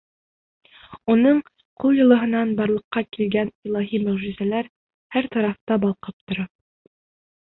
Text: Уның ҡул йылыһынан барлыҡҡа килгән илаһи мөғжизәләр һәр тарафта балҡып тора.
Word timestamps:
Уның 1.15 1.41
ҡул 1.83 1.99
йылыһынан 1.99 2.53
барлыҡҡа 2.61 3.03
килгән 3.17 3.51
илаһи 3.69 3.99
мөғжизәләр 4.07 4.71
һәр 5.17 5.29
тарафта 5.37 5.79
балҡып 5.85 6.17
тора. 6.33 6.47